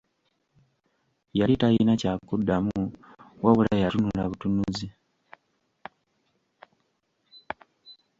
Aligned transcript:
Yali 1.39 1.55
talina 1.61 1.93
kyakuddamu 2.01 2.81
wabula 3.43 3.73
yatunula 3.83 4.23
butunuzi! 4.29 4.87